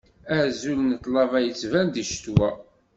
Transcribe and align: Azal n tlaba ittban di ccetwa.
Azal 0.39 0.79
n 0.89 0.91
tlaba 1.03 1.37
ittban 1.41 1.87
di 1.93 2.03
ccetwa. 2.11 2.49